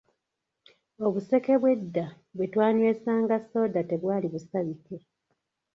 [1.05, 2.05] Obuseke bw'edda
[2.35, 4.97] bwe twanywesanga sooda tebwali busabike.